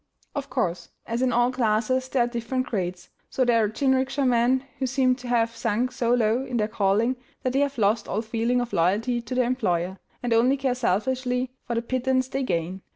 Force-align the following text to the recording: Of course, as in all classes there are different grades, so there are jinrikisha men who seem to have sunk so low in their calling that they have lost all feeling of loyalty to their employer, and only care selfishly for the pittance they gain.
Of 0.33 0.49
course, 0.49 0.89
as 1.05 1.21
in 1.21 1.31
all 1.31 1.51
classes 1.51 2.07
there 2.09 2.23
are 2.23 2.27
different 2.27 2.65
grades, 2.65 3.09
so 3.29 3.45
there 3.45 3.63
are 3.63 3.69
jinrikisha 3.69 4.25
men 4.27 4.63
who 4.79 4.87
seem 4.87 5.13
to 5.17 5.27
have 5.27 5.55
sunk 5.55 5.91
so 5.91 6.11
low 6.15 6.43
in 6.43 6.57
their 6.57 6.67
calling 6.67 7.17
that 7.43 7.53
they 7.53 7.59
have 7.59 7.77
lost 7.77 8.07
all 8.07 8.23
feeling 8.23 8.61
of 8.61 8.73
loyalty 8.73 9.21
to 9.21 9.35
their 9.35 9.45
employer, 9.45 9.99
and 10.23 10.33
only 10.33 10.57
care 10.57 10.73
selfishly 10.73 11.51
for 11.67 11.75
the 11.75 11.83
pittance 11.83 12.29
they 12.29 12.41
gain. 12.41 12.81